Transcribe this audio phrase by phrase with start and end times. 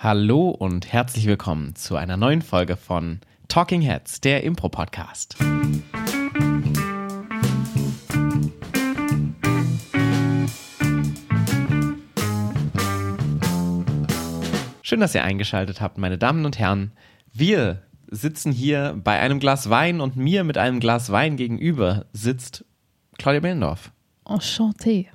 [0.00, 5.36] Hallo und herzlich willkommen zu einer neuen Folge von Talking Heads, der Impro-Podcast.
[14.82, 16.92] Schön, dass ihr eingeschaltet habt, meine Damen und Herren.
[17.32, 22.64] Wir sitzen hier bei einem Glas Wein und mir mit einem Glas Wein gegenüber sitzt
[23.18, 23.90] Claudia Behlendorf.
[24.24, 25.06] Enchanté.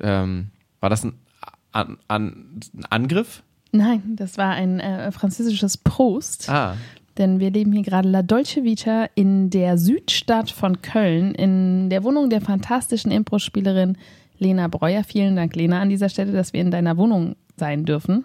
[0.00, 0.50] Ähm,
[0.80, 1.20] war das ein,
[1.78, 3.42] an, an, ein Angriff?
[3.72, 6.48] Nein, das war ein äh, französisches Prost.
[6.48, 6.76] Ah,
[7.18, 12.04] Denn wir leben hier gerade La Dolce Vita in der Südstadt von Köln, in der
[12.04, 13.96] Wohnung der fantastischen Impro-Spielerin
[14.38, 15.04] Lena Breuer.
[15.04, 18.24] Vielen Dank, Lena, an dieser Stelle, dass wir in deiner Wohnung sein dürfen.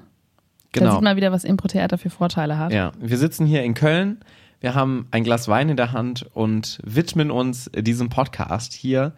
[0.71, 0.93] Da genau.
[0.93, 2.71] sieht man wieder, was Impro-Theater für Vorteile hat.
[2.71, 4.19] Ja, wir sitzen hier in Köln.
[4.59, 9.13] Wir haben ein Glas Wein in der Hand und widmen uns diesem Podcast hier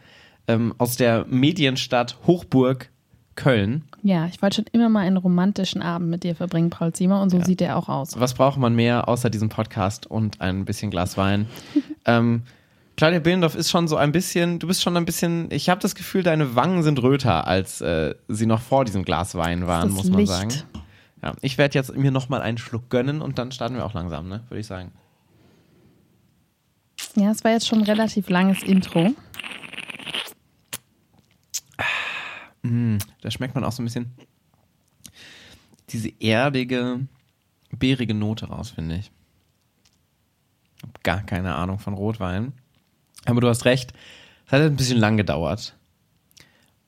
[0.48, 2.90] ähm, aus der Medienstadt Hochburg
[3.35, 3.84] Köln.
[4.03, 7.30] Ja, ich wollte schon immer mal einen romantischen Abend mit dir verbringen, Paul Ziemer, und
[7.30, 8.20] so sieht der auch aus.
[8.20, 11.48] Was braucht man mehr außer diesem Podcast und ein bisschen Glas Wein?
[12.05, 12.43] ähm,
[12.98, 15.95] Claudia Behlendorf ist schon so ein bisschen, du bist schon ein bisschen, ich habe das
[15.95, 20.10] Gefühl, deine Wangen sind röter, als äh, sie noch vor diesem Glas Wein waren, muss
[20.10, 20.32] man Licht.
[20.32, 20.54] sagen.
[21.21, 24.29] Ja, ich werde jetzt mir nochmal einen Schluck gönnen und dann starten wir auch langsam,
[24.29, 24.43] ne?
[24.49, 24.91] Würde ich sagen.
[27.15, 29.13] Ja, es war jetzt schon ein relativ langes Intro.
[33.21, 34.12] Da schmeckt man auch so ein bisschen
[35.90, 37.07] diese erdige,
[37.72, 39.12] beerige Note raus, finde ich.
[40.82, 42.54] Hab gar keine Ahnung von Rotwein.
[43.26, 43.94] Aber du hast recht,
[44.46, 45.76] es hat ein bisschen lang gedauert.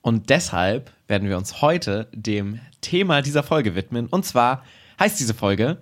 [0.02, 4.06] Und deshalb werden wir uns heute dem Thema dieser Folge widmen.
[4.06, 4.64] Und zwar
[5.00, 5.78] heißt diese Folge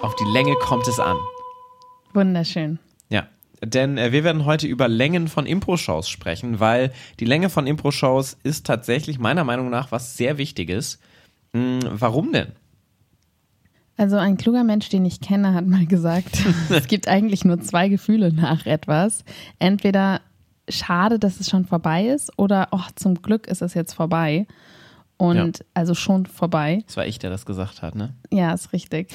[0.00, 1.16] Auf die Länge kommt es an.
[2.12, 2.78] Wunderschön.
[3.60, 7.66] Ja, denn äh, wir werden heute über Längen von Impro-Shows sprechen, weil die Länge von
[7.66, 10.98] Impro-Shows ist tatsächlich meiner Meinung nach was sehr Wichtiges.
[11.54, 12.52] Hm, warum denn?
[13.96, 17.88] Also ein kluger Mensch, den ich kenne, hat mal gesagt, es gibt eigentlich nur zwei
[17.88, 19.24] Gefühle nach etwas.
[19.58, 20.22] Entweder
[20.68, 24.46] schade, dass es schon vorbei ist oder oh, zum Glück ist es jetzt vorbei.
[25.18, 26.82] Und also schon vorbei.
[26.86, 28.14] Das war ich, der das gesagt hat, ne?
[28.30, 29.12] Ja, ist richtig.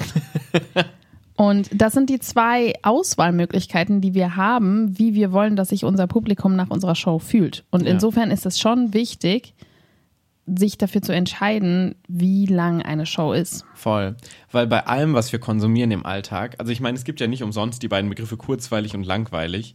[1.36, 6.06] Und das sind die zwei Auswahlmöglichkeiten, die wir haben, wie wir wollen, dass sich unser
[6.06, 7.64] Publikum nach unserer Show fühlt.
[7.70, 7.90] Und Ja.
[7.92, 9.54] insofern ist es schon wichtig,
[10.46, 13.64] sich dafür zu entscheiden, wie lang eine Show ist.
[13.74, 14.16] Voll.
[14.52, 17.42] Weil bei allem, was wir konsumieren im Alltag, also ich meine, es gibt ja nicht
[17.42, 19.74] umsonst die beiden Begriffe kurzweilig und langweilig,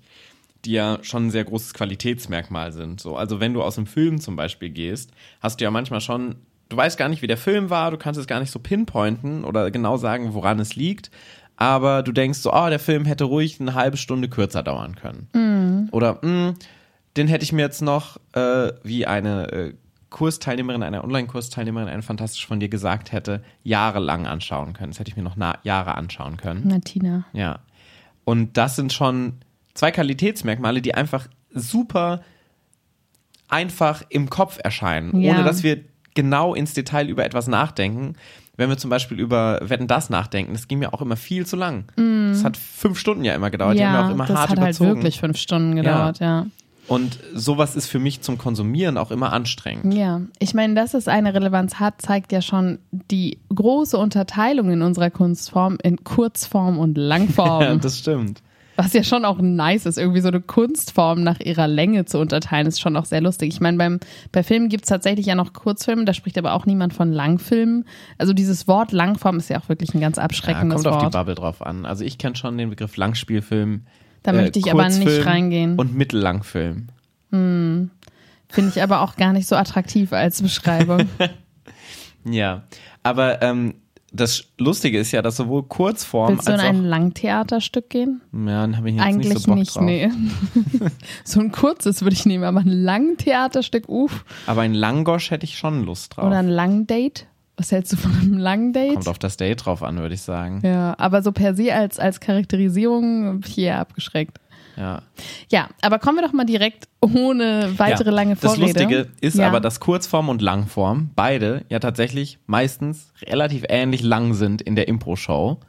[0.64, 3.02] die ja schon ein sehr großes Qualitätsmerkmal sind.
[3.02, 5.12] So, also wenn du aus einem Film zum Beispiel gehst,
[5.42, 6.36] hast du ja manchmal schon,
[6.70, 9.44] du weißt gar nicht, wie der Film war, du kannst es gar nicht so pinpointen
[9.44, 11.12] oder genau sagen, woran es liegt,
[11.62, 15.90] aber du denkst so, oh, der Film hätte ruhig eine halbe Stunde kürzer dauern können.
[15.92, 16.56] Oder, mh,
[17.18, 19.74] den hätte ich mir jetzt noch, äh, wie eine äh,
[20.10, 24.92] Kursteilnehmerin, eine Online-Kursteilnehmerin, eine fantastisch von dir gesagt hätte, jahrelang anschauen können.
[24.92, 26.68] Das hätte ich mir noch Jahre anschauen können.
[26.68, 27.26] Martina.
[27.34, 27.60] Ja.
[28.26, 29.34] Und das sind schon
[29.76, 32.22] zwei Qualitätsmerkmale, die einfach super
[33.48, 35.34] einfach im Kopf erscheinen, Ja.
[35.34, 35.82] ohne dass wir
[36.14, 38.16] genau ins Detail über etwas nachdenken.
[38.58, 41.56] Wenn wir zum Beispiel über Wetten das nachdenken, das ging mir auch immer viel zu
[41.56, 41.86] lang.
[41.96, 43.78] Das hat fünf Stunden ja immer gedauert.
[43.78, 44.96] die haben ja auch immer das hart hat halt überzogen.
[44.96, 46.46] wirklich fünf Stunden gedauert, ja.
[46.88, 49.94] Und sowas ist für mich zum Konsumieren auch immer anstrengend.
[49.94, 54.82] Ja, ich meine, dass es eine Relevanz hat, zeigt ja schon die große Unterteilung in
[54.82, 57.62] unserer Kunstform in Kurzform und Langform.
[57.62, 58.42] Ja, das stimmt.
[58.78, 62.68] Was ja schon auch nice ist, irgendwie so eine Kunstform nach ihrer Länge zu unterteilen,
[62.68, 63.50] ist schon auch sehr lustig.
[63.50, 64.00] Ich meine, beim,
[64.32, 67.86] bei Filmen gibt es tatsächlich ja noch Kurzfilme, da spricht aber auch niemand von Langfilmen.
[68.18, 71.04] Also dieses Wort Langform ist ja auch wirklich ein ganz Ja, abschreckendes kommt auf die
[71.06, 71.14] Wort.
[71.14, 71.86] Bubble drauf an.
[71.86, 73.86] Also ich kenne schon den Begriff Langspielfilm.
[74.24, 75.76] Da äh, möchte ich aber nicht Kurzfilm reingehen.
[75.78, 76.88] Und Mittellangfilm.
[77.32, 77.90] Finde
[78.76, 81.08] ich aber auch gar nicht so attraktiv als Beschreibung.
[82.24, 82.64] Ja,
[83.04, 83.74] aber ähm,
[84.12, 86.84] das Lustige ist ja, dass sowohl Kurzform Willst du in als ein.
[86.84, 88.22] Langtheaterstück gehen?
[88.34, 89.84] Ja, dann habe ich jetzt Eigentlich nicht so Bock nicht, drauf.
[89.84, 90.10] nee.
[91.24, 94.26] so ein kurzes würde ich nehmen, aber ein Langtheaterstück, uff.
[94.48, 96.26] Aber ein Langgosch hätte ich schon Lust drauf.
[96.26, 97.26] Oder ein Langdate.
[97.58, 98.94] Was hältst du von einem Langdate?
[98.96, 100.62] Kommt auf das Date drauf an, würde ich sagen.
[100.64, 104.40] Ja, aber so per se als, als Charakterisierung hier abgeschreckt.
[104.82, 105.04] Ja.
[105.52, 108.16] Ja, aber kommen wir doch mal direkt ohne weitere ja.
[108.16, 108.66] lange Das Vorrede.
[108.66, 109.48] Lustige ist ja.
[109.48, 114.88] aber, dass Kurzform und Langform beide ja tatsächlich meistens relativ ähnlich lang sind in der
[114.88, 115.60] Impro-Show.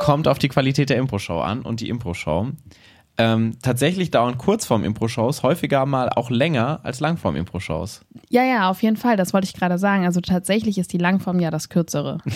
[0.00, 2.48] Kommt auf die Qualität der Impro-Show an und die Impro-Show.
[3.16, 8.02] Ähm, tatsächlich dauern Kurzform-Impro-Shows häufiger mal auch länger als Langform-Impro-Shows.
[8.28, 10.04] Ja, ja, auf jeden Fall, das wollte ich gerade sagen.
[10.04, 12.18] Also tatsächlich ist die Langform ja das kürzere.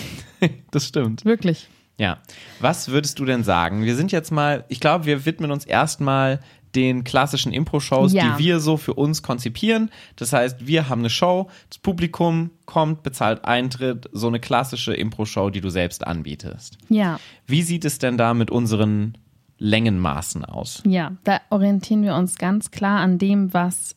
[0.71, 1.23] Das stimmt.
[1.23, 1.69] Wirklich.
[1.99, 2.17] Ja.
[2.59, 3.83] Was würdest du denn sagen?
[3.83, 6.39] Wir sind jetzt mal, ich glaube, wir widmen uns erstmal
[6.75, 8.33] den klassischen Impro-Shows, Ja.
[8.35, 9.91] die wir so für uns konzipieren.
[10.15, 15.51] Das heißt, wir haben eine Show, das Publikum kommt, bezahlt Eintritt, so eine klassische Impro-Show,
[15.51, 16.79] die du selbst anbietest.
[16.89, 19.15] Ja, Wie sieht es denn da mit unseren
[19.59, 20.81] Längenmaßen aus?
[20.85, 23.95] ja, da orientieren wir uns ganz klar an dem, was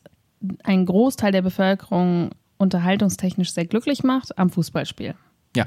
[0.63, 5.15] ein Großteil der Bevölkerung unterhaltungstechnisch sehr glücklich macht, am Fußballspiel.
[5.57, 5.65] Ja,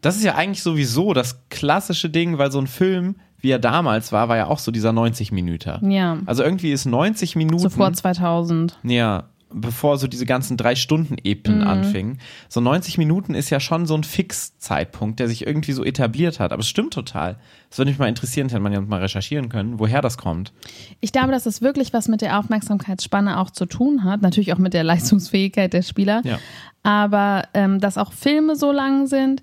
[0.00, 4.12] das ist ja eigentlich sowieso das klassische Ding, weil so ein Film, wie er damals
[4.12, 5.90] war, war ja auch so dieser 90 Minuten.
[5.90, 7.58] Ja, Also irgendwie ist 90 Minuten.
[7.62, 8.78] so vor 2000.
[8.82, 11.66] Ja, bevor so diese ganzen drei Stunden Epen Mhm.
[11.66, 12.18] anfingen.
[12.48, 16.52] So 90 Minuten ist ja schon so ein Fixzeitpunkt, der sich irgendwie so etabliert hat.
[16.52, 17.38] Aber es stimmt total.
[17.70, 20.52] Es würde mich mal interessieren, hätte man ja mal recherchieren können, woher das kommt.
[21.00, 24.22] Ich glaube, dass es wirklich was mit der Aufmerksamkeitsspanne auch zu tun hat.
[24.22, 26.22] Natürlich auch mit der Leistungsfähigkeit der Spieler.
[26.24, 26.38] Ja.
[26.82, 29.42] Aber ähm, dass auch Filme so lang sind,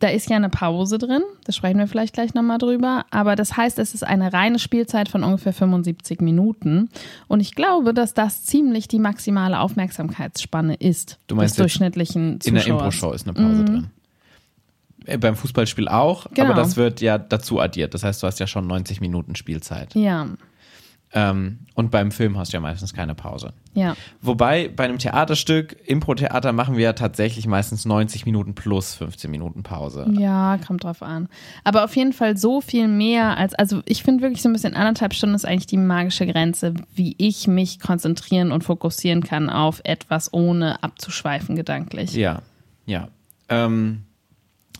[0.00, 1.22] da ist ja eine Pause drin.
[1.44, 3.04] Da sprechen wir vielleicht gleich nochmal drüber.
[3.10, 6.88] Aber das heißt, es ist eine reine Spielzeit von ungefähr 75 Minuten.
[7.28, 12.54] Und ich glaube, dass das ziemlich die maximale Aufmerksamkeitsspanne ist Du meinst des durchschnittlichen In
[12.54, 12.66] der.
[12.66, 13.86] Impro-Show ist eine Pause drin.
[15.06, 16.50] Äh, Beim Fußballspiel auch, Genau.
[16.50, 17.94] aber das wird ja dazu addiert.
[17.94, 19.94] Das heißt, du hast ja schon 90 Minuten Spielzeit.
[19.94, 20.26] Ja,
[21.12, 23.52] Ähm, und beim Film hast du ja meistens keine Pause.
[23.74, 23.96] ja.
[24.22, 29.62] Wobei bei einem Theaterstück, Impro-Theater, machen wir ja tatsächlich meistens 90 Minuten plus 15 Minuten
[29.64, 30.06] Pause.
[30.12, 31.28] Ja, kommt drauf an.
[31.64, 34.76] Aber auf jeden Fall so viel mehr als, also ich finde wirklich so ein bisschen
[34.76, 39.80] anderthalb Stunden ist eigentlich die magische Grenze, wie ich mich konzentrieren und fokussieren kann auf
[39.84, 42.14] etwas, ohne abzuschweifen gedanklich.
[42.14, 42.42] Ja,
[42.86, 43.08] ja.
[43.48, 44.04] Ähm,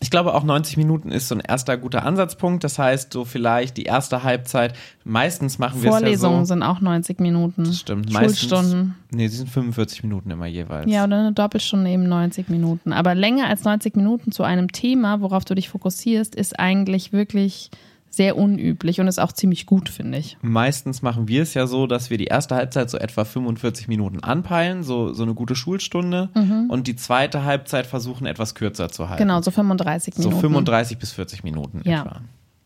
[0.01, 2.63] ich glaube auch 90 Minuten ist so ein erster guter Ansatzpunkt.
[2.63, 6.53] Das heißt, so vielleicht die erste Halbzeit, meistens machen wir es ja Vorlesungen so.
[6.53, 7.65] sind auch 90 Minuten.
[7.65, 8.11] Das stimmt.
[8.11, 8.95] Meistens, Schulstunden.
[9.11, 10.91] nee, sie sind 45 Minuten immer jeweils.
[10.91, 12.93] Ja, oder eine Doppelstunde eben 90 Minuten.
[12.93, 17.69] Aber länger als 90 Minuten zu einem Thema, worauf du dich fokussierst, ist eigentlich wirklich
[18.13, 20.37] sehr unüblich und ist auch ziemlich gut, finde ich.
[20.41, 24.19] Meistens machen wir es ja so, dass wir die erste Halbzeit so etwa 45 Minuten
[24.21, 26.29] anpeilen, so, so eine gute Schulstunde.
[26.67, 29.23] Und die zweite Halbzeit versuchen etwas kürzer zu halten.
[29.23, 29.27] Mhm.
[29.29, 30.41] Genau, so 35 So Minuten.
[30.41, 32.01] 35 bis 40 Minuten Ja.
[32.01, 32.21] etwa.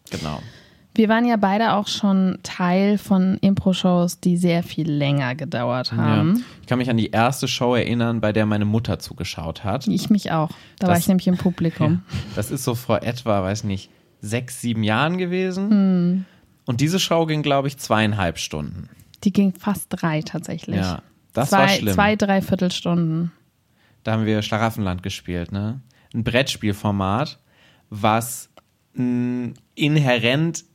[0.09, 0.39] Genau.
[0.97, 6.37] Wir waren ja beide auch schon Teil von Impro-Shows, die sehr viel länger gedauert haben.
[6.37, 6.41] Ja.
[6.61, 9.87] Ich kann mich an die erste Show erinnern, bei der meine Mutter zugeschaut hat.
[9.89, 10.49] Ich mich auch.
[10.79, 12.01] Da war Das- ich nämlich im Publikum.
[12.35, 13.89] Das ist so vor etwa, weiß nicht,
[14.25, 15.69] sechs, sieben Jahren gewesen.
[15.69, 16.25] Hm.
[16.65, 18.89] Und diese Show ging, glaube ich, zweieinhalb Stunden.
[19.23, 20.77] Die ging fast drei tatsächlich.
[20.77, 21.01] Ja,
[21.33, 21.93] das zwei, war schlimm.
[21.93, 23.31] Zwei, drei Viertelstunden.
[24.03, 25.81] Da haben wir Schlaraffenland gespielt, ne?
[26.13, 27.39] Ein Brettspielformat,
[27.89, 28.49] was
[28.93, 30.65] mh, inhärent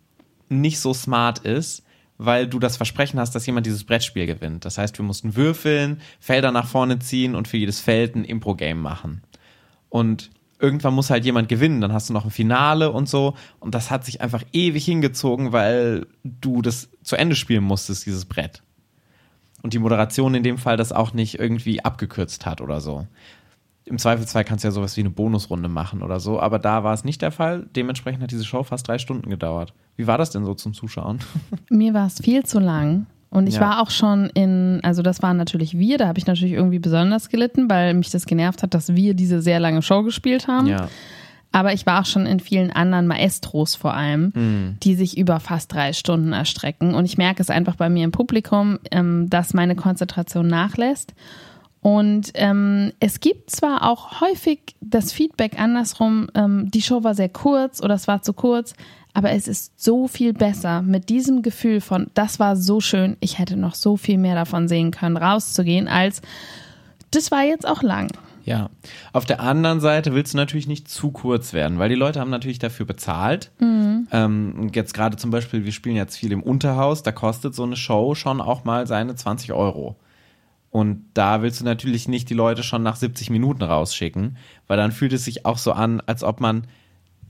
[0.49, 1.85] nicht so smart ist,
[2.19, 4.65] weil du das Versprechen hast, dass jemand dieses Brettspiel gewinnt.
[4.65, 8.81] Das heißt, wir mussten würfeln, Felder nach vorne ziehen und für jedes Feld ein Impro-Game
[8.81, 9.23] machen.
[9.89, 10.31] Und
[10.61, 13.35] irgendwann muss halt jemand gewinnen, dann hast du noch ein Finale und so.
[13.59, 18.27] Und das hat sich einfach ewig hingezogen, weil du das zu Ende spielen musstest, dieses
[18.27, 18.63] Brett.
[19.63, 23.07] Und die Moderation in dem Fall das auch nicht irgendwie abgekürzt hat oder so.
[23.85, 26.95] Im Zweifelsfall kannst du ja sowas wie eine Bonusrunde machen oder so, aber da war
[26.95, 27.67] es nicht der Fall.
[27.75, 29.75] Dementsprechend hat diese Show fast drei Stunden gedauert.
[29.97, 31.19] Wie war das denn so zum Zuschauen?
[31.71, 33.07] Mir war es viel zu lang.
[33.31, 33.61] Und ich Ja.
[33.61, 37.29] war auch schon in, also das waren natürlich wir, da habe ich natürlich irgendwie besonders
[37.29, 40.67] gelitten, weil mich das genervt hat, dass wir diese sehr lange Show gespielt haben.
[40.67, 40.89] ja.
[41.53, 44.77] Aber ich war auch schon in vielen anderen Maestros vor allem, Hm.
[44.85, 46.95] die sich über fast drei Stunden erstrecken.
[46.95, 51.13] Und ich merke es einfach bei mir im Publikum, ähm, dass meine Konzentration nachlässt.
[51.81, 57.31] Und ähm, es gibt zwar auch häufig das Feedback andersrum, ähm, die Show war sehr
[57.31, 58.75] kurz oder es war zu kurz,
[59.13, 63.39] aber es ist so viel besser mit diesem Gefühl von, das war so schön, ich
[63.39, 66.23] hätte noch so viel mehr davon sehen können, rauszugehen, als
[67.11, 68.09] das war jetzt auch lang.
[68.45, 68.71] Ja.
[69.13, 72.31] Auf der anderen Seite willst du natürlich nicht zu kurz werden, weil die Leute haben
[72.31, 73.51] natürlich dafür bezahlt.
[74.13, 77.65] Ähm, und jetzt gerade zum Beispiel, wir spielen jetzt viel im Unterhaus, da kostet so
[77.65, 79.97] eine Show schon auch mal seine 20 Euro.
[80.71, 84.37] Und da willst du natürlich nicht die Leute schon nach 70 Minuten rausschicken,
[84.69, 86.67] weil dann fühlt es sich auch so an, als ob man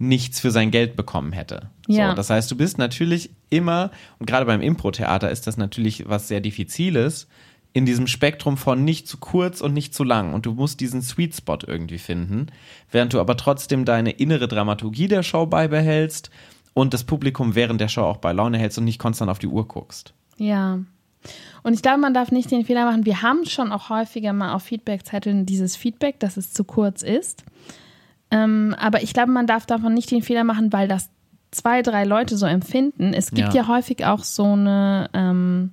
[0.01, 1.69] nichts für sein Geld bekommen hätte.
[1.87, 2.11] Ja.
[2.11, 6.27] So, das heißt, du bist natürlich immer, und gerade beim Impro-Theater ist das natürlich was
[6.27, 7.29] sehr Diffiziles,
[7.73, 10.33] in diesem Spektrum von nicht zu kurz und nicht zu lang.
[10.33, 12.47] Und du musst diesen Sweet Spot irgendwie finden,
[12.91, 16.31] während du aber trotzdem deine innere Dramaturgie der Show beibehältst
[16.73, 19.49] und das Publikum während der Show auch bei Laune hältst und nicht konstant auf die
[19.49, 20.15] Uhr guckst.
[20.39, 20.81] Ja.
[21.63, 23.05] Und ich glaube, man darf nicht den Fehler machen.
[23.05, 27.45] Wir haben schon auch häufiger mal auf Feedbackzetteln dieses Feedback, dass es zu kurz ist.
[28.31, 31.11] Ähm, aber ich glaube, man darf davon nicht den Fehler machen, weil das
[31.51, 33.13] zwei, drei Leute so empfinden.
[33.13, 33.63] Es gibt Ja.
[33.63, 35.73] ja, häufig auch so eine, ähm,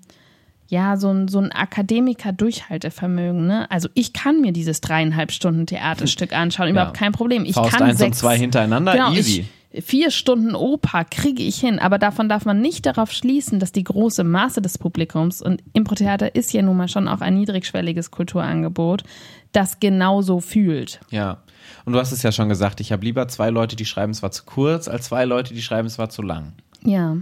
[0.69, 3.47] ja, so ein, so ein Akademiker-Durchhaltevermögen.
[3.47, 3.69] Ne?
[3.71, 7.45] Also ich kann mir dieses dreieinhalb Stunden Theaterstück anschauen, überhaupt kein Problem.
[7.45, 9.45] Ich Faust kann eins und sechs, zwei hintereinander, genau, easy.
[9.71, 13.71] Ich, vier Stunden Oper kriege ich hin, aber davon darf man nicht darauf schließen, dass
[13.71, 18.09] die große Masse des Publikums und Impro-Theater ist ja nun mal schon auch ein niedrigschwelliges
[18.11, 19.03] Kulturangebot,
[19.51, 20.99] das genauso fühlt.
[21.11, 21.37] Ja.
[21.85, 24.21] Und du hast es ja schon gesagt, ich habe lieber zwei Leute, die schreiben, es
[24.23, 26.53] war zu kurz, als zwei Leute, die schreiben, es war zu lang.
[26.83, 27.17] Ja.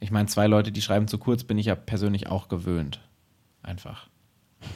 [0.00, 3.00] Ich meine, zwei Leute, die schreiben zu kurz, bin ich ja persönlich auch gewöhnt.
[3.62, 4.08] Einfach.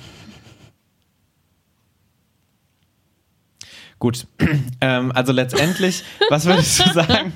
[3.99, 4.27] Gut,
[4.81, 7.33] ähm, also letztendlich, was würdest du sagen?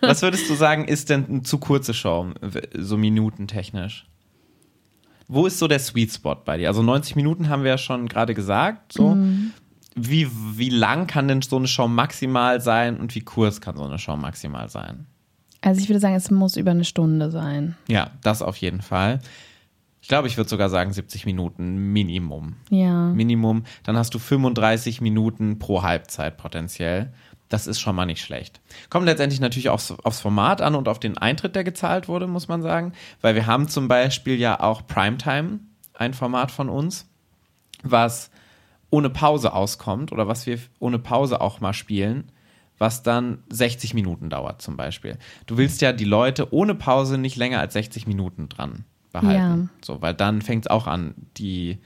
[0.00, 2.32] Was würdest du sagen, ist denn eine zu kurze Show,
[2.76, 4.06] so minutentechnisch?
[5.28, 6.68] Wo ist so der Sweet Spot bei dir?
[6.68, 8.92] Also 90 Minuten haben wir ja schon gerade gesagt.
[8.92, 9.14] So.
[9.14, 9.52] Mhm.
[9.94, 13.84] Wie, wie lang kann denn so eine Show maximal sein und wie kurz kann so
[13.84, 15.06] eine Show maximal sein?
[15.60, 17.76] Also ich würde sagen, es muss über eine Stunde sein.
[17.88, 19.20] Ja, das auf jeden Fall.
[20.02, 22.56] Ich glaube, ich würde sogar sagen 70 Minuten Minimum.
[22.70, 23.10] Ja.
[23.10, 23.62] Minimum.
[23.84, 27.12] Dann hast du 35 Minuten pro Halbzeit potenziell.
[27.48, 28.60] Das ist schon mal nicht schlecht.
[28.90, 32.48] Kommt letztendlich natürlich aufs, aufs Format an und auf den Eintritt, der gezahlt wurde, muss
[32.48, 32.94] man sagen.
[33.20, 35.60] Weil wir haben zum Beispiel ja auch Primetime,
[35.94, 37.06] ein Format von uns,
[37.84, 38.31] was
[38.92, 42.30] ohne Pause auskommt oder was wir ohne Pause auch mal spielen
[42.82, 45.16] was dann 60 Minuten dauert zum Beispiel.
[45.46, 49.70] Du willst ja die Leute ohne Pause nicht länger als 60 Minuten dran behalten.
[49.72, 49.84] Ja.
[49.84, 51.78] So, weil dann fängt es auch an, die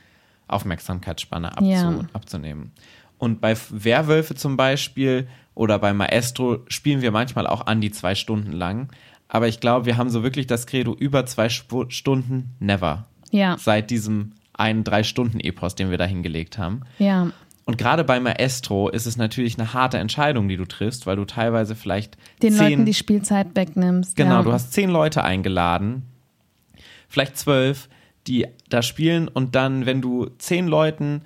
[0.49, 2.01] Aufmerksamkeitsspanne abzu ja.
[2.15, 2.73] abzunehmen.
[3.19, 8.15] Und bei Werwölfe zum Beispiel oder bei Maestro spielen wir manchmal auch an die zwei
[8.15, 8.89] Stunden lang.
[9.29, 13.07] Aber ich glaube, wir haben so wirklich das Credo über zwei Sp Stunden never.
[13.31, 13.59] Ja.
[13.59, 16.83] Seit diesem einen Drei-Stunden-Epos, den wir da hingelegt haben.
[16.99, 17.31] Ja.
[17.65, 21.25] Und gerade bei Maestro ist es natürlich eine harte Entscheidung, die du triffst, weil du
[21.25, 24.17] teilweise vielleicht den zehn, Leuten die Spielzeit wegnimmst.
[24.17, 24.43] Genau, ja.
[24.43, 26.05] du hast zehn Leute eingeladen,
[27.09, 27.89] vielleicht zwölf,
[28.29, 31.23] die da spielen und dann, wenn du zehn Leuten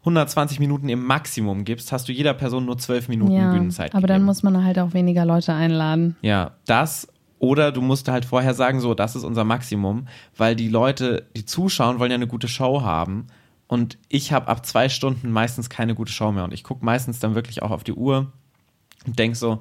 [0.00, 3.92] 120 Minuten im Maximum gibst, hast du jeder Person nur zwölf Minuten ja, Bühnenzeit.
[3.92, 4.20] Aber gegeben.
[4.20, 6.16] dann muss man halt auch weniger Leute einladen.
[6.22, 10.68] Ja, das oder du musst halt vorher sagen, so, das ist unser Maximum, weil die
[10.68, 13.26] Leute, die zuschauen, wollen ja eine gute Show haben.
[13.68, 16.44] Und ich habe ab zwei Stunden meistens keine gute Show mehr.
[16.44, 18.32] Und ich gucke meistens dann wirklich auch auf die Uhr
[19.06, 19.60] und denke so,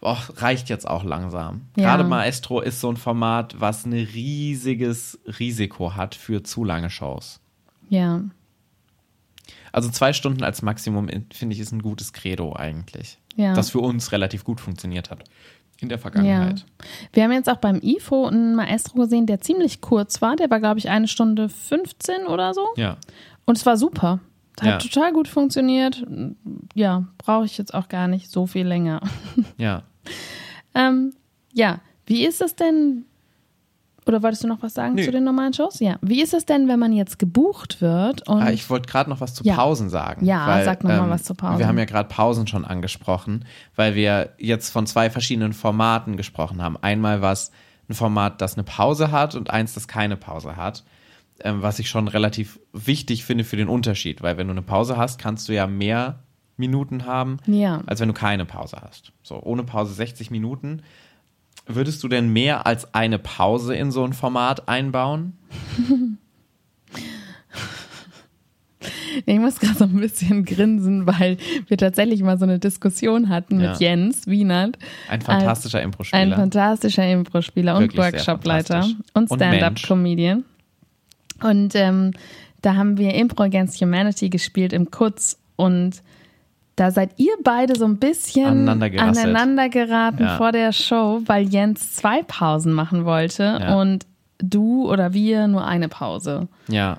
[0.00, 1.62] boah, reicht jetzt auch langsam.
[1.76, 1.84] Ja.
[1.84, 7.40] Gerade Maestro ist so ein Format, was ein riesiges Risiko hat für zu lange Shows.
[7.88, 8.24] Ja.
[9.72, 13.18] Also zwei Stunden als Maximum, finde ich, ist ein gutes Credo eigentlich.
[13.36, 13.54] Ja.
[13.54, 15.24] Das für uns relativ gut funktioniert hat
[15.80, 16.60] in der Vergangenheit.
[16.60, 16.86] Ja.
[17.12, 20.36] Wir haben jetzt auch beim IFO einen Maestro gesehen, der ziemlich kurz war.
[20.36, 22.66] Der war, glaube ich, eine Stunde 15 oder so.
[22.76, 22.96] Ja.
[23.44, 24.20] Und es war super.
[24.60, 24.78] Hat ja.
[24.78, 26.04] total gut funktioniert.
[26.74, 29.00] Ja, brauche ich jetzt auch gar nicht so viel länger.
[29.58, 29.82] Ja.
[30.74, 31.12] ähm,
[31.52, 33.04] ja, wie ist es denn?
[34.06, 35.04] Oder wolltest du noch was sagen Nö.
[35.04, 35.80] zu den normalen Shows?
[35.80, 35.96] Ja.
[36.00, 38.26] Wie ist es denn, wenn man jetzt gebucht wird?
[38.28, 39.56] Und ah, ich wollte gerade noch was zu ja.
[39.56, 40.24] Pausen sagen.
[40.24, 41.58] Ja, weil, sag nochmal ähm, was zu Pausen.
[41.58, 43.44] Wir haben ja gerade Pausen schon angesprochen,
[43.74, 46.76] weil wir jetzt von zwei verschiedenen Formaten gesprochen haben.
[46.80, 47.50] Einmal was
[47.88, 50.84] ein Format, das eine Pause hat und eins, das keine Pause hat
[51.40, 54.96] ähm, was ich schon relativ wichtig finde für den Unterschied, weil wenn du eine Pause
[54.96, 56.20] hast, kannst du ja mehr
[56.56, 57.82] Minuten haben, ja.
[57.86, 59.12] als wenn du keine Pause hast.
[59.22, 60.82] So, ohne Pause 60 Minuten.
[61.66, 65.36] Würdest du denn mehr als eine Pause in so ein Format einbauen?
[69.24, 73.60] Ich muss gerade so ein bisschen grinsen, weil wir tatsächlich mal so eine Diskussion hatten
[73.60, 73.70] ja.
[73.70, 74.78] mit Jens Wienert.
[75.08, 76.22] Ein fantastischer Impro-Spieler.
[76.22, 80.44] Ein fantastischer Impro-Spieler und Workshop-Leiter und Stand-Up-Comedian.
[81.42, 82.12] Und ähm,
[82.62, 86.02] da haben wir Impro Against Humanity gespielt im Kutz und
[86.76, 90.36] da seid ihr beide so ein bisschen aneinander geraten ja.
[90.36, 93.76] vor der Show, weil Jens zwei Pausen machen wollte ja.
[93.76, 94.06] und
[94.38, 96.48] du oder wir nur eine Pause.
[96.68, 96.98] Ja.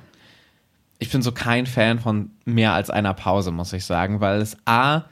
[0.98, 4.58] Ich bin so kein Fan von mehr als einer Pause, muss ich sagen, weil es
[4.66, 5.04] A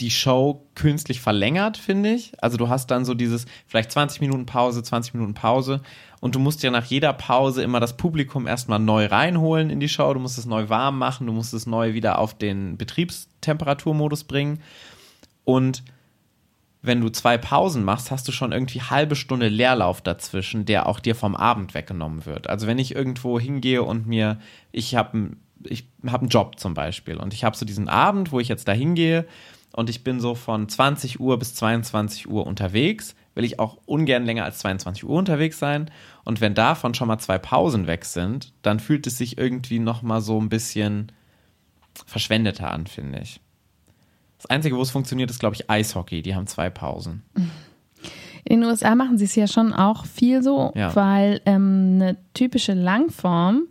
[0.00, 2.32] die Show künstlich verlängert, finde ich.
[2.42, 5.82] Also du hast dann so dieses vielleicht 20 Minuten Pause, 20 Minuten Pause
[6.24, 9.90] und du musst ja nach jeder Pause immer das Publikum erstmal neu reinholen in die
[9.90, 14.24] Show, du musst es neu warm machen, du musst es neu wieder auf den Betriebstemperaturmodus
[14.24, 14.62] bringen.
[15.44, 15.82] Und
[16.80, 20.98] wenn du zwei Pausen machst, hast du schon irgendwie halbe Stunde Leerlauf dazwischen, der auch
[20.98, 22.48] dir vom Abend weggenommen wird.
[22.48, 24.38] Also wenn ich irgendwo hingehe und mir,
[24.72, 28.40] ich habe ich hab einen Job zum Beispiel und ich habe so diesen Abend, wo
[28.40, 29.26] ich jetzt da hingehe
[29.72, 34.24] und ich bin so von 20 Uhr bis 22 Uhr unterwegs, will ich auch ungern
[34.24, 35.90] länger als 22 Uhr unterwegs sein.
[36.24, 40.02] Und wenn davon schon mal zwei Pausen weg sind, dann fühlt es sich irgendwie noch
[40.02, 41.12] mal so ein bisschen
[42.06, 43.40] verschwendeter an, finde ich.
[44.38, 46.22] Das Einzige, wo es funktioniert, ist, glaube ich, Eishockey.
[46.22, 47.22] Die haben zwei Pausen.
[48.44, 50.94] In den USA machen sie es ja schon auch viel so, ja.
[50.94, 53.68] weil ähm, eine typische Langform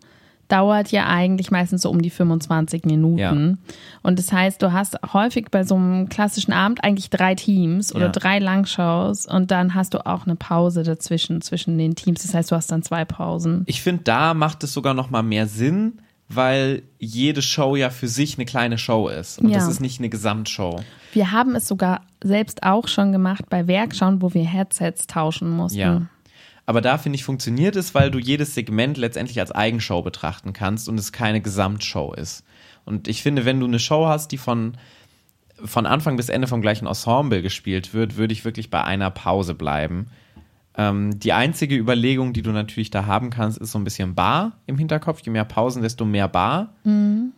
[0.50, 3.17] dauert ja eigentlich meistens so um die 25 Minuten.
[3.17, 3.31] Ja.
[4.03, 8.05] Und das heißt, du hast häufig bei so einem klassischen Abend eigentlich drei Teams oder
[8.07, 8.12] Ja.
[8.12, 12.21] drei Langshows und dann hast du auch eine Pause dazwischen, zwischen den Teams.
[12.23, 13.63] Das heißt, du hast dann zwei Pausen.
[13.67, 15.93] Ich finde, da macht es sogar noch mal mehr Sinn,
[16.29, 19.39] weil jede Show ja für sich eine kleine Show ist.
[19.39, 19.55] Und Ja.
[19.59, 20.81] das ist nicht eine Gesamtshow.
[21.13, 25.79] Wir haben es sogar selbst auch schon gemacht bei Werkschauen, wo wir Headsets tauschen mussten.
[25.79, 26.01] Ja.
[26.65, 30.88] Aber da finde ich, funktioniert es, weil du jedes Segment letztendlich als Eigenshow betrachten kannst
[30.88, 32.43] und es keine Gesamtshow ist.
[32.86, 34.77] Und ich finde, wenn du eine Show hast, die von,
[35.63, 39.55] von Anfang bis Ende vom gleichen Ensemble gespielt wird, würde ich wirklich bei einer Pause
[39.55, 40.08] bleiben.
[40.75, 44.53] Ähm, die einzige Überlegung, die du natürlich da haben kannst, ist so ein bisschen Bar
[44.65, 45.22] im Hinterkopf.
[45.22, 46.74] Je mehr Pausen, desto mehr Bar,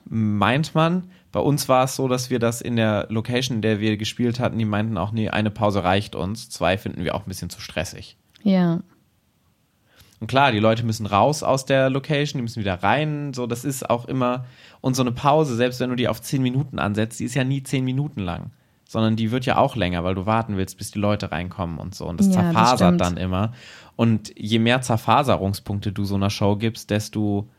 [0.06, 1.10] meint man.
[1.32, 4.40] Bei uns war es so, dass wir das in der Location, in der wir gespielt
[4.40, 6.50] hatten, die meinten auch, nee, eine Pause reicht uns.
[6.50, 8.16] Zwei finden wir auch ein bisschen zu stressig.
[8.44, 8.80] Ja.
[10.20, 13.34] Und klar, die Leute müssen raus aus der Location, die müssen wieder rein.
[13.34, 14.46] So, das ist auch immer.
[14.82, 17.44] Und so eine Pause, selbst wenn du die auf zehn Minuten ansetzt, die ist ja
[17.44, 18.52] nie zehn Minuten lang.
[18.88, 21.96] Sondern die wird ja auch länger, weil du warten willst, bis die Leute reinkommen und
[21.96, 22.06] so.
[22.06, 23.02] Und das Ja, das zerfasert stimmt.
[23.02, 23.54] dann immer.
[23.96, 27.50] Und je mehr Zerfaserungspunkte du so einer Show gibst, desto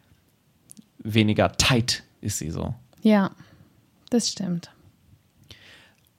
[0.98, 2.75] weniger tight ist sie so.
[3.02, 3.30] Ja,
[4.10, 4.70] das stimmt.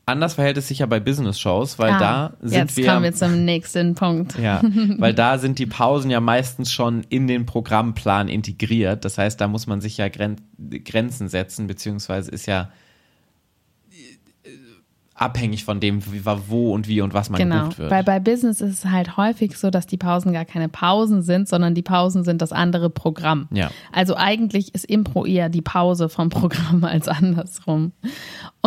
[0.10, 2.88] Anders verhält es sich ja bei Business-Shows, weil Ah, da sind jetzt wir.
[2.88, 4.40] kommen wir zum nächsten Punkt.
[4.40, 4.62] Ja,
[5.00, 9.04] weil da sind die Pausen ja meistens schon in den Programmplan integriert.
[9.04, 10.38] Das heißt, da muss man sich ja Gren
[10.86, 12.70] Grenzen setzen, beziehungsweise ist ja
[13.92, 14.50] äh,
[15.14, 17.92] abhängig von dem, wie, wo und wie und was man Genau, gebucht wird.
[17.92, 21.48] weil bei Business ist es halt häufig so, dass die Pausen gar keine Pausen sind,
[21.50, 23.48] sondern die Pausen sind das andere Programm.
[23.52, 23.72] Ja.
[23.92, 27.92] Also eigentlich ist Impro eher die Pause vom Programm als andersrum.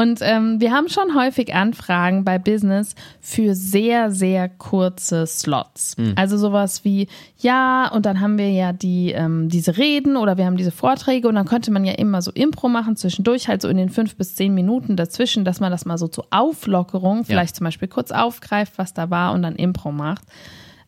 [0.01, 5.95] Und ähm, wir haben schon häufig Anfragen bei Business für sehr, sehr kurze Slots.
[6.17, 10.47] Also sowas wie, ja, und dann haben wir ja die, ähm, diese Reden oder wir
[10.47, 13.69] haben diese Vorträge und dann könnte man ja immer so Impro machen, zwischendurch halt so
[13.69, 17.57] in den fünf bis zehn Minuten dazwischen, dass man das mal so zur Auflockerung, vielleicht
[17.57, 20.25] zum Beispiel kurz aufgreift, was da war und dann Impro macht.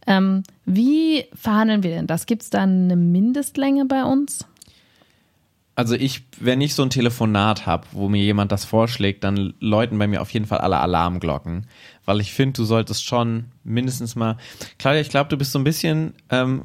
[0.06, 2.24] Ähm, wie verhandeln wir denn das?
[2.24, 4.46] Gibt es da eine Mindestlänge bei uns?
[5.74, 9.98] Also ich, wenn ich so ein Telefonat habe, wo mir jemand das vorschlägt, dann läuten
[9.98, 11.66] bei mir auf jeden Fall alle Alarmglocken.
[12.04, 14.36] Weil ich finde, du solltest schon mindestens mal.
[14.78, 16.64] Claudia, ich glaube, du bist so ein bisschen, ähm,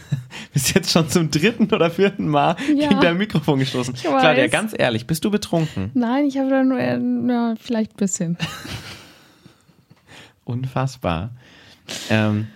[0.54, 2.88] bist jetzt schon zum dritten oder vierten Mal Ja.
[2.88, 3.92] gegen dein Mikrofon gestoßen.
[3.94, 4.50] Ich Claudia, weiß.
[4.50, 5.90] ganz ehrlich, bist du betrunken?
[5.92, 8.38] Nein, ich habe da nur, äh, ja, vielleicht ein bisschen.
[10.44, 11.30] Unfassbar.
[12.08, 12.46] Ähm,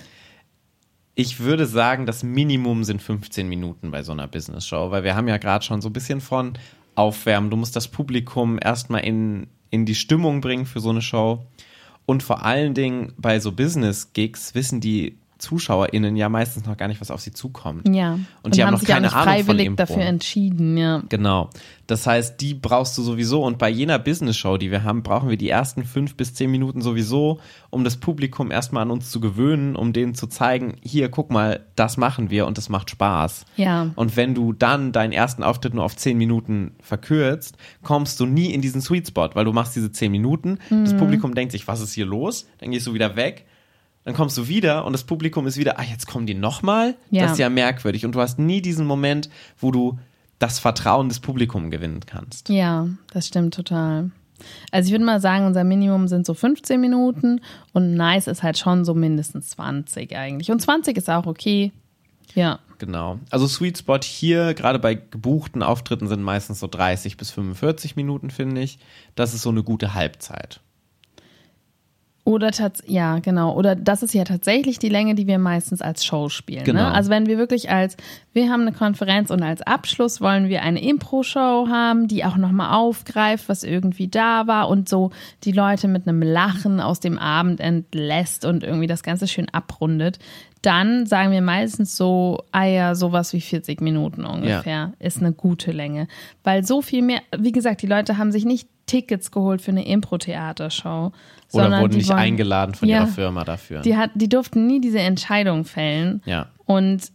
[1.20, 5.28] ich würde sagen, das Minimum sind 15 Minuten bei so einer Business-Show, weil wir haben
[5.28, 6.54] ja gerade schon so ein bisschen von
[6.94, 7.50] Aufwärmen.
[7.50, 11.44] Du musst das Publikum erstmal in, in die Stimmung bringen für so eine Show.
[12.06, 17.00] Und vor allen Dingen bei so Business-Gigs wissen die ZuschauerInnen ja meistens noch gar nicht,
[17.00, 17.88] was auf sie zukommt.
[17.88, 18.18] Ja.
[18.42, 19.86] Und die haben noch sich auch keine nicht Ahnung von freiwillig Impro.
[19.86, 21.02] dafür entschieden, ja.
[21.08, 21.50] Genau.
[21.86, 23.42] Das heißt, die brauchst du sowieso.
[23.42, 26.82] Und bei jener Business-Show, die wir haben, brauchen wir die ersten fünf bis zehn Minuten
[26.82, 31.30] sowieso, um das Publikum erstmal an uns zu gewöhnen, um denen zu zeigen, hier, guck
[31.30, 33.44] mal, das machen wir und das macht Spaß.
[33.56, 33.90] Ja.
[33.96, 38.52] Und wenn du dann deinen ersten Auftritt nur auf zehn Minuten verkürzt, kommst du nie
[38.52, 41.80] in diesen Sweet Spot, weil du machst diese zehn Minuten, das Publikum denkt sich, was
[41.80, 42.46] ist hier los?
[42.58, 43.46] Dann gehst du wieder weg.
[44.04, 46.96] Dann kommst du wieder und das Publikum ist wieder, ah, jetzt kommen die nochmal?
[47.10, 47.22] Ja.
[47.22, 48.06] Das ist ja merkwürdig.
[48.06, 49.98] Und du hast nie diesen Moment, wo du
[50.38, 52.48] das Vertrauen des Publikums gewinnen kannst.
[52.48, 54.10] Ja, das stimmt total.
[54.70, 58.56] Also ich würde mal sagen, unser Minimum sind so 15 Minuten und nice ist halt
[58.56, 60.50] schon so mindestens 20 eigentlich.
[60.50, 61.72] Und 20 ist auch okay.
[62.34, 62.60] Ja.
[62.78, 63.18] Genau.
[63.28, 68.30] Also Sweet Spot hier, gerade bei gebuchten Auftritten, sind meistens so 30 bis 45 Minuten,
[68.30, 68.78] finde ich.
[69.14, 70.60] Das ist so eine gute Halbzeit.
[72.24, 72.50] Oder
[72.86, 73.54] ja, genau.
[73.56, 76.64] Oder das ist ja tatsächlich die Länge, die wir meistens als Show spielen.
[76.64, 76.82] Genau.
[76.82, 76.94] Ne?
[76.94, 77.96] Also wenn wir wirklich als,
[78.34, 82.76] wir haben eine Konferenz und als Abschluss wollen wir eine Impro-Show haben, die auch nochmal
[82.76, 85.10] aufgreift, was irgendwie da war und so
[85.44, 90.18] die Leute mit einem Lachen aus dem Abend entlässt und irgendwie das Ganze schön abrundet,
[90.62, 95.72] dann sagen wir meistens so, ah ja, sowas wie 40 Minuten ungefähr ist eine gute
[95.72, 96.06] Länge.
[96.44, 99.86] Weil so viel mehr, wie gesagt, die Leute haben sich nicht Tickets geholt für eine
[99.86, 101.06] Impro-Theatershow.
[101.52, 102.98] Oder sondern wurden nicht wollen- eingeladen von Ja.
[102.98, 103.80] ihrer Firma dafür.
[103.80, 106.22] Die, hat, die durften nie diese Entscheidung fällen.
[106.24, 106.46] ja.
[106.66, 107.10] Und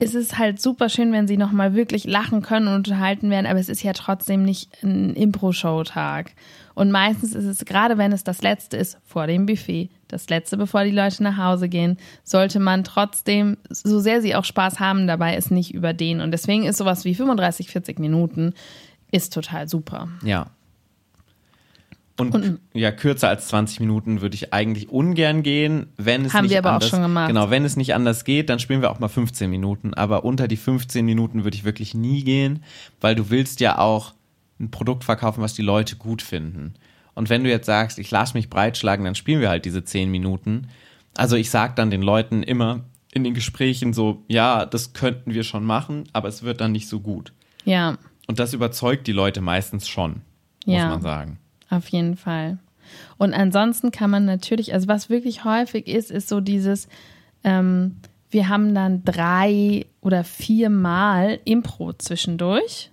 [0.00, 3.58] es ist halt super schön, wenn sie nochmal wirklich lachen können und unterhalten werden, aber
[3.58, 6.32] es ist ja trotzdem nicht ein Impro-Show-Tag.
[6.74, 10.56] Und meistens ist es, gerade wenn es das letzte ist, vor dem Buffet, das letzte,
[10.56, 15.08] bevor die Leute nach Hause gehen, sollte man trotzdem, so sehr sie auch Spaß haben
[15.08, 16.20] dabei, es nicht überdehnen.
[16.22, 18.54] Und deswegen ist sowas wie 35, 40 Minuten
[19.10, 20.08] ist total super.
[20.22, 20.46] Ja.
[22.18, 26.42] Und, Und- ja, kürzer als 20 Minuten würde ich eigentlich ungern gehen, wenn es Haben
[26.44, 27.28] nicht wir aber auch anders, schon gemacht.
[27.28, 29.94] Genau, wenn es nicht anders geht, dann spielen wir auch mal 15 Minuten.
[29.94, 32.64] Aber unter die 15 Minuten würde ich wirklich nie gehen,
[33.00, 34.14] weil du willst ja auch
[34.60, 36.74] ein Produkt verkaufen, was die Leute gut finden.
[37.14, 40.10] Und wenn du jetzt sagst, ich lasse mich breitschlagen, dann spielen wir halt diese 10
[40.10, 40.68] Minuten.
[41.16, 42.80] Also ich sag dann den Leuten immer
[43.12, 46.88] in den Gesprächen so, ja, das könnten wir schon machen, aber es wird dann nicht
[46.88, 47.32] so gut.
[47.64, 50.22] Ja, Und das überzeugt die Leute meistens schon,
[50.66, 50.88] muss Ja.
[50.90, 51.38] man sagen.
[51.70, 52.58] Auf jeden Fall.
[53.18, 56.88] Und ansonsten kann man natürlich, also was wirklich häufig ist, ist so dieses,
[57.44, 57.96] ähm,
[58.30, 62.90] wir haben dann drei oder vier Mal Impro zwischendurch.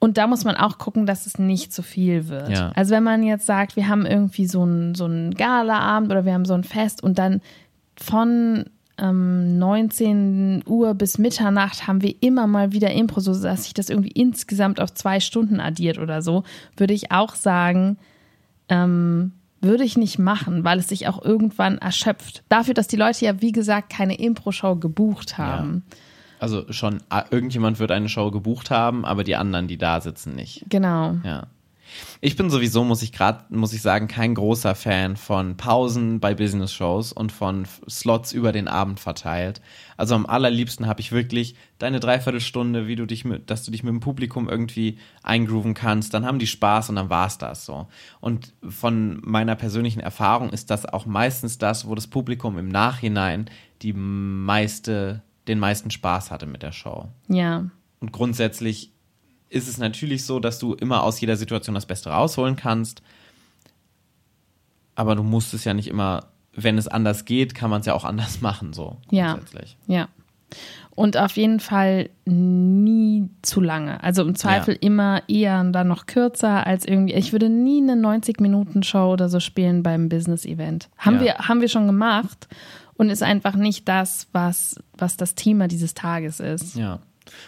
[0.00, 2.50] Und da muss man auch gucken, dass es nicht zu viel wird.
[2.50, 2.70] Ja.
[2.74, 6.34] Also wenn man jetzt sagt, wir haben irgendwie so einen so einen Galaabend oder wir
[6.34, 7.40] haben so ein Fest und dann
[7.96, 8.66] von
[8.98, 13.90] ähm, 19 Uhr bis Mitternacht haben wir immer mal wieder Impro, so dass sich das
[13.90, 16.44] irgendwie insgesamt auf zwei Stunden addiert oder so,
[16.76, 17.98] würde ich auch sagen,
[18.68, 22.42] ähm, würde ich nicht machen, weil es sich auch irgendwann erschöpft.
[22.48, 25.84] Dafür, dass die Leute ja, wie gesagt, keine Impro-Show gebucht haben.
[26.40, 30.34] Also schon, ah, irgendjemand wird eine Show gebucht haben, aber die anderen, die da sitzen,
[30.34, 30.64] nicht.
[30.68, 31.16] Genau.
[31.24, 31.48] Ja.
[32.20, 36.34] Ich bin sowieso, muss ich gerade, muss ich sagen, kein großer Fan von Pausen bei
[36.34, 39.60] Business-Shows und von Slots über den Abend verteilt.
[39.96, 43.82] Also am allerliebsten habe ich wirklich deine Dreiviertelstunde, wie du dich mit, dass du dich
[43.82, 46.14] mit dem Publikum irgendwie eingrooven kannst.
[46.14, 47.86] Dann haben die Spaß und dann war's das so.
[48.20, 53.50] Und von meiner persönlichen Erfahrung ist das auch meistens das, wo das Publikum im Nachhinein
[53.82, 57.08] die meiste, den meisten Spaß hatte mit der Show.
[57.28, 57.70] Ja.
[58.00, 58.92] Und grundsätzlich
[59.50, 63.02] ist es natürlich so, dass du immer aus jeder Situation das Beste rausholen kannst.
[64.94, 67.94] Aber du musst es ja nicht immer, wenn es anders geht, kann man es ja
[67.94, 69.32] auch anders machen, so Ja.
[69.34, 69.76] grundsätzlich.
[69.86, 70.08] Ja.
[70.94, 74.02] Und auf jeden Fall nie zu lange.
[74.02, 74.80] Also im Zweifel Ja.
[74.80, 77.14] immer eher dann noch kürzer als irgendwie.
[77.14, 80.88] Ich würde nie eine 90-Minuten-Show oder so spielen beim Business-Event.
[80.98, 81.20] Haben, Ja.
[81.22, 82.48] wir, haben wir schon gemacht
[82.94, 86.74] und ist einfach nicht das, was, was das Thema dieses Tages ist.
[86.74, 86.98] Ja.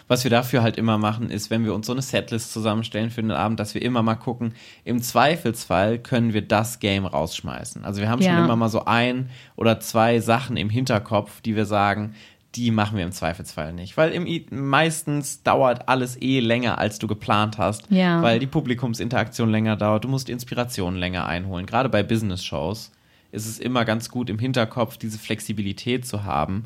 [0.07, 3.21] Was wir dafür halt immer machen, ist, wenn wir uns so eine Setlist zusammenstellen für
[3.21, 7.83] den Abend, dass wir immer mal gucken, im Zweifelsfall können wir das Game rausschmeißen.
[7.85, 8.43] Also wir haben schon Ja.
[8.45, 12.15] immer mal so ein oder zwei Sachen im Hinterkopf, die wir sagen,
[12.55, 13.95] die machen wir im Zweifelsfall nicht.
[13.95, 17.89] Weil im, meistens dauert alles eh länger, als du geplant hast.
[17.89, 18.21] Ja.
[18.21, 20.03] Weil die Publikumsinteraktion länger dauert.
[20.03, 21.65] Du musst die Inspiration länger einholen.
[21.65, 22.91] Gerade bei Business-Shows
[23.31, 26.65] ist es immer ganz gut, im Hinterkopf diese Flexibilität zu haben,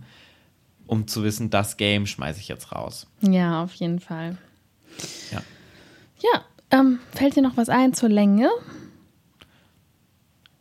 [0.87, 3.07] um zu wissen, das Game schmeiße ich jetzt raus.
[3.21, 4.37] Ja, auf jeden Fall.
[5.31, 5.41] Ja.
[6.21, 6.41] Ja,
[6.79, 8.49] ähm, fällt dir noch was ein zur Länge?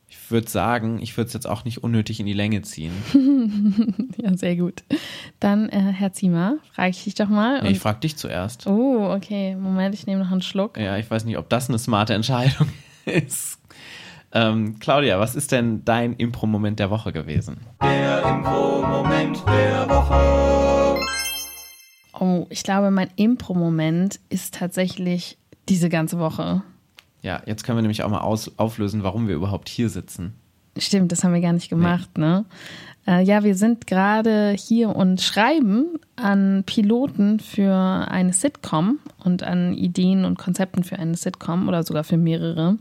[0.09, 2.93] Ich würde sagen, ich würde es jetzt auch nicht unnötig in die Länge ziehen.
[4.17, 4.85] Ja, sehr gut.
[5.39, 7.61] Dann, äh, Herr Ziemer, frage ich dich doch mal.
[7.63, 8.67] Nee, ich frage dich zuerst.
[8.67, 9.55] oh, okay.
[9.55, 10.79] Moment, ich nehme noch einen Schluck.
[10.79, 12.69] Ja, ich weiß nicht, ob das eine smarte Entscheidung
[13.05, 13.59] ist.
[14.37, 17.59] Ähm, Claudia, was ist denn dein Impro-Moment der Woche gewesen?
[17.81, 21.01] Der Impro-Moment der Woche.
[22.19, 26.63] Oh, ich glaube, mein Impro-Moment ist tatsächlich diese ganze Woche.
[27.23, 30.35] Ja, jetzt können wir nämlich auch mal aus auflösen, warum wir überhaupt hier sitzen.
[30.77, 32.45] Stimmt, das haben wir gar nicht gemacht, ne?
[33.07, 39.75] Äh, ja, wir sind gerade hier und schreiben an Piloten für eine Sitcom und an
[39.75, 42.79] Ideen und Konzepten für eine Sitcom oder sogar für mehrere.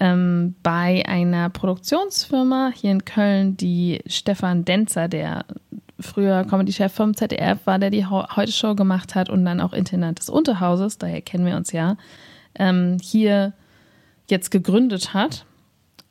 [0.00, 5.44] Ähm, bei einer Produktionsfirma hier in Köln, die Stefan Denzer, der
[6.00, 10.18] früher Comedy-Chef vom ZDF war, der die Ho- Heute-Show gemacht hat und dann auch Intendant
[10.18, 11.96] des Unterhauses, daher kennen wir uns ja,
[12.56, 13.52] ähm, hier
[14.28, 15.44] jetzt gegründet hat.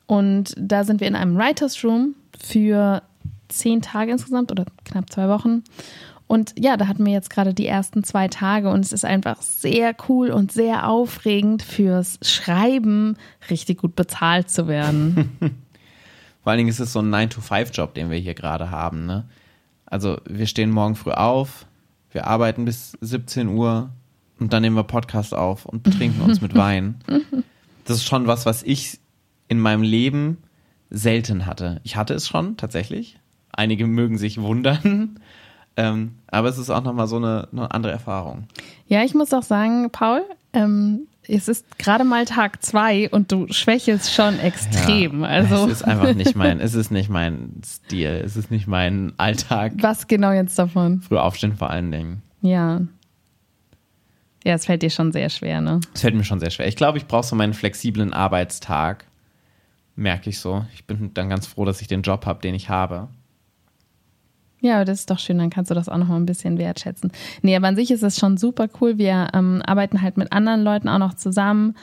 [0.06, 3.02] Und da sind wir in einem Writers Room für
[3.48, 5.62] zehn Tage insgesamt oder knapp zwei Wochen.
[6.26, 9.42] Und ja, da hatten wir jetzt gerade die ersten zwei Tage und es ist einfach
[9.42, 13.16] sehr cool und sehr aufregend fürs Schreiben
[13.50, 15.30] richtig gut bezahlt zu werden.
[16.42, 19.06] Vor allen Dingen ist es so ein 9-to-5-Job, den wir hier gerade haben.
[19.06, 19.24] Ne?
[19.86, 21.66] Also wir stehen morgen früh auf,
[22.10, 23.90] wir arbeiten bis 17 Uhr
[24.38, 26.96] und dann nehmen wir Podcast auf und betrinken uns mit Wein.
[27.86, 28.98] Das ist schon was, was ich
[29.46, 30.38] in meinem Leben
[30.88, 31.82] selten hatte.
[31.84, 33.18] Ich hatte es schon, tatsächlich.
[33.52, 35.20] Einige mögen sich wundern.
[35.76, 38.44] Ähm, aber es ist auch nochmal so eine, eine andere Erfahrung.
[38.86, 43.46] ja, ich muss auch sagen, Paul, ähm, es ist gerade mal Tag zwei und du
[43.50, 45.22] schwächelst schon extrem.
[45.22, 48.66] Ja, also Es ist einfach nicht mein, es ist nicht mein Stil, es ist nicht
[48.68, 49.72] mein Alltag.
[49.80, 51.00] was genau jetzt davon?
[51.00, 52.22] Früh aufstehen vor allen Dingen.
[52.42, 52.82] Ja.
[54.44, 55.80] Ja, es fällt dir schon sehr schwer, ne?
[55.94, 56.68] Es fällt mir schon sehr schwer.
[56.68, 59.06] Ich glaube, ich brauche so meinen flexiblen Arbeitstag.
[59.96, 60.66] Merke ich so.
[60.74, 63.08] Ich bin dann ganz froh, dass ich den Job habe, den ich habe.
[64.64, 66.56] Ja, aber das ist doch schön, dann kannst du das auch noch mal ein bisschen
[66.56, 67.12] wertschätzen.
[67.42, 68.96] Nee, aber an sich ist es schon super cool.
[68.96, 71.76] Wir ähm, arbeiten halt mit anderen Leuten auch noch zusammen.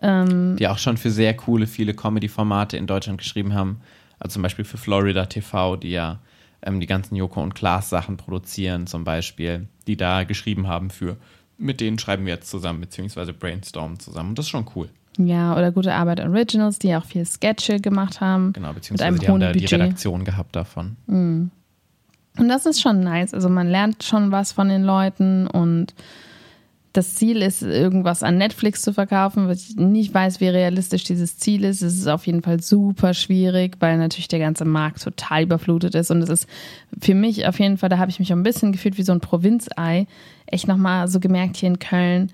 [0.00, 3.80] Ähm, Die auch schon für sehr coole, viele Comedy-Formate in Deutschland geschrieben haben.
[4.20, 6.20] Also zum Beispiel für Florida TV, die ja
[6.62, 11.16] ähm, die ganzen Joko und Klaas Sachen produzieren, zum Beispiel, die da geschrieben haben für.
[11.58, 14.28] Mit denen schreiben wir jetzt zusammen, beziehungsweise brainstormen zusammen.
[14.30, 14.88] Und das ist schon cool.
[15.18, 18.52] ja, oder gute Arbeit Originals, die auch viel Sketche gemacht haben.
[18.52, 19.80] Genau, Mit beziehungsweise einem die haben da die Budget.
[19.80, 20.96] Redaktion gehabt davon.
[22.38, 23.32] Und das ist schon nice.
[23.32, 25.94] Also man lernt schon was von den Leuten und
[26.94, 31.36] das Ziel ist, irgendwas an Netflix zu verkaufen, was ich nicht weiß, wie realistisch dieses
[31.38, 31.82] Ziel ist.
[31.82, 36.12] Es ist auf jeden Fall super schwierig, weil natürlich der ganze Markt total überflutet ist.
[36.12, 36.48] Und es ist
[37.00, 39.10] für mich auf jeden Fall, da habe ich mich auch ein bisschen gefühlt wie so
[39.10, 40.06] ein Provinzei.
[40.46, 42.30] Echt nochmal so gemerkt hier in Köln,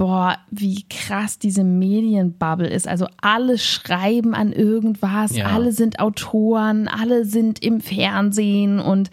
[0.00, 2.88] boah, wie krass diese Medienbubble ist.
[2.88, 5.48] Also alle schreiben an irgendwas, Ja.
[5.48, 9.10] alle sind Autoren, alle sind im Fernsehen und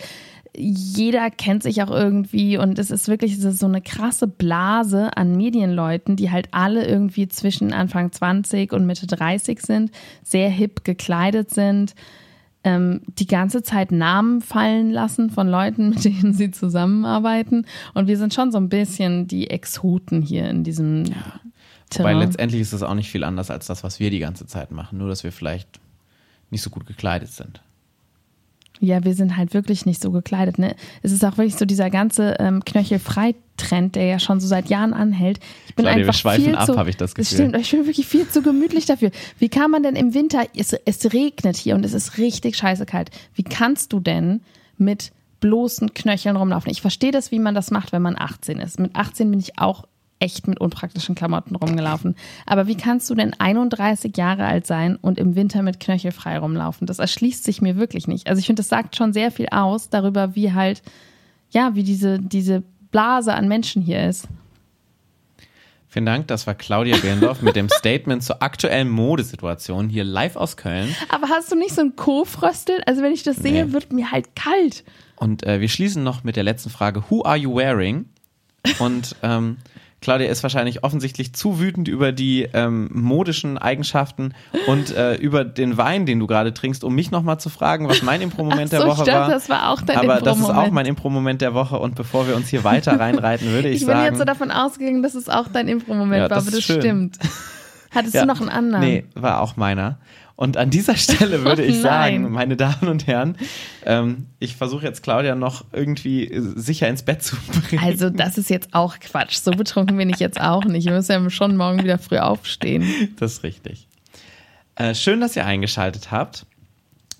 [0.56, 5.16] jeder kennt sich auch irgendwie und es ist wirklich es ist so eine krasse Blase
[5.18, 9.92] an Medienleuten, die halt alle irgendwie zwischen Anfang 20 und Mitte 30 sind,
[10.24, 11.96] sehr hip gekleidet sind,
[12.68, 17.66] ähm, die ganze Zeit Namen fallen lassen von Leuten, mit denen sie zusammenarbeiten.
[17.94, 21.14] Und wir sind schon so ein bisschen die Exoten hier in diesem Wobei
[21.90, 22.20] Terrain.
[22.20, 24.98] letztendlich ist es auch nicht viel anders als das, was wir die ganze Zeit machen.
[24.98, 25.80] Nur, dass wir vielleicht
[26.50, 27.62] nicht so gut gekleidet sind.
[28.80, 30.60] Ja, wir sind halt wirklich nicht so gekleidet.
[30.60, 30.76] Ne?
[31.02, 34.94] Es ist auch wirklich so dieser ganze ähm, Knöchelfrei-Trend, der ja schon so seit Jahren
[34.94, 35.40] anhält.
[35.68, 37.36] Ich bin Claudia, wir einfach schweifen viel ab, zu, habe ich das Gefühl.
[37.36, 39.12] stimmt, ich bin wirklich viel zu gemütlich dafür.
[39.40, 42.86] Wie kann man denn im Winter, es, es regnet hier und es ist richtig scheiße
[42.86, 43.10] kalt.
[43.34, 44.42] Wie kannst du denn
[44.78, 46.72] mit bloßen Knöcheln rumlaufen?
[46.72, 48.80] Ich verstehe das, wie man das macht, wenn man 18 ist.
[48.80, 49.86] Mit 18 bin ich auch
[50.20, 52.16] echt mit unpraktischen Klamotten rumgelaufen.
[52.46, 56.88] Aber wie kannst du denn 31 Jahre alt sein und im Winter mit knöchelfrei rumlaufen?
[56.88, 58.28] Das erschließt sich mir wirklich nicht.
[58.28, 60.82] Also ich finde, das sagt schon sehr viel aus darüber, wie halt,
[61.52, 64.28] ja, wie diese, diese Blase an Menschen hier ist.
[65.90, 70.58] Vielen Dank, das war Claudia Behlendorf mit dem Statement zur aktuellen Modesituation hier live aus
[70.58, 70.94] Köln.
[71.10, 72.82] Aber hast du nicht so ein Co-Frösteln?
[72.86, 73.72] Also wenn ich das sehe, Nee.
[73.74, 74.84] wird mir halt kalt.
[75.16, 78.06] Und äh, wir schließen noch mit der letzten Frage: Who are you wearing?
[78.80, 79.58] Und ähm,
[80.00, 84.34] Claudia ist wahrscheinlich offensichtlich zu wütend über die ähm, modischen Eigenschaften
[84.68, 88.04] und äh, über den Wein, den du gerade trinkst, um mich nochmal zu fragen, was
[88.04, 89.30] mein Impro-Moment Ach der so, Woche stimmt, war.
[89.30, 91.80] das war auch dein Aber das ist auch mein Impro-Moment der Woche.
[91.80, 94.06] Und bevor wir uns hier weiter reinreiten, würde ich, Ich bin sagen.
[94.06, 97.18] jetzt so davon ausgegangen, dass es auch dein Impro-Moment Ja, war, aber das stimmt.
[97.92, 98.22] Hattest Ja.
[98.22, 98.84] du noch einen anderen?
[98.84, 99.98] Nee, war auch meiner.
[100.36, 103.38] Und an dieser Stelle würde ich sagen, meine Damen und Herren,
[103.86, 107.36] ähm, ich versuche jetzt Claudia noch irgendwie äh, sicher ins Bett zu
[107.70, 107.84] bringen.
[107.84, 109.36] Also, das ist jetzt auch Quatsch.
[109.38, 110.86] So betrunken bin ich jetzt auch nicht.
[110.86, 112.86] Wir müssen ja schon morgen wieder früh aufstehen.
[113.20, 113.88] Das ist richtig.
[114.76, 116.46] Äh, schön, dass ihr eingeschaltet habt.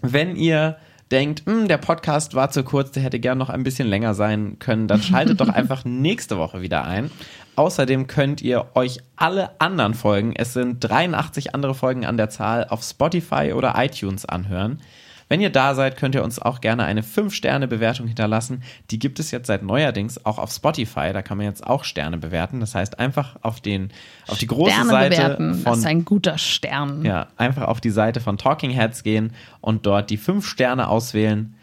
[0.04, 0.78] Wenn ihr
[1.10, 4.58] denkt, "Hm, der Podcast war zu kurz, der hätte gern noch ein bisschen länger sein
[4.60, 7.10] können, dann schaltet doch einfach nächste Woche wieder ein.
[7.58, 12.68] Außerdem könnt ihr euch alle anderen Folgen, es sind 83 andere Folgen an der Zahl,
[12.70, 14.80] auf Spotify oder iTunes anhören.
[15.28, 18.62] Wenn ihr da seid, könnt ihr uns auch gerne eine 5-Sterne-Bewertung hinterlassen.
[18.92, 21.12] Die gibt es jetzt seit neuerdings auch auf Spotify.
[21.12, 22.60] Da kann man jetzt auch Sterne bewerten.
[22.60, 23.90] Das heißt, einfach auf, den,
[24.28, 25.50] auf die große Sterne Seite bewerten.
[25.50, 27.04] Das von ist ein guter Stern.
[27.04, 31.56] ja, einfach auf die Seite von Talking Heads gehen und dort die fünf Sterne auswählen.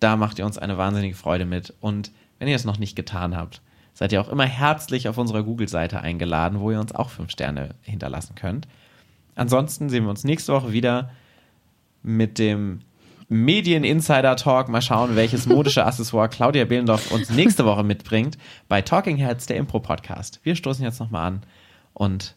[0.00, 1.74] Da macht ihr uns eine wahnsinnige Freude mit.
[1.80, 3.60] Und wenn ihr es noch nicht getan habt,
[3.94, 7.74] seid ihr auch immer herzlich auf unserer Google-Seite eingeladen, wo ihr uns auch fünf Sterne
[7.82, 8.66] hinterlassen könnt.
[9.34, 11.10] Ansonsten sehen wir uns nächste Woche wieder
[12.02, 12.80] mit dem
[13.28, 14.68] Medien-Insider-Talk.
[14.68, 18.36] Mal schauen, welches modische Accessoire Claudia Behlendorf uns nächste Woche mitbringt
[18.68, 20.40] bei Talking Heads, der Impro-Podcast.
[20.42, 21.42] Wir stoßen jetzt nochmal an
[21.94, 22.36] und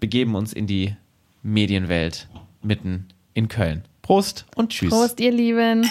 [0.00, 0.94] begeben uns in die
[1.42, 2.28] Medienwelt
[2.62, 3.84] mitten in Köln.
[4.02, 4.90] Prost und tschüss.
[4.90, 5.86] Prost, ihr Lieben.